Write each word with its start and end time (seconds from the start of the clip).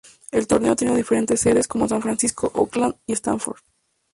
El 0.31 0.47
torneo 0.47 0.71
ha 0.71 0.75
tenido 0.75 0.97
diferentes 0.97 1.41
sedes, 1.41 1.67
como 1.67 1.87
San 1.87 2.01
Francisco, 2.01 2.49
Oakland 2.55 2.95
y 3.05 3.13
Stanford. 3.13 3.59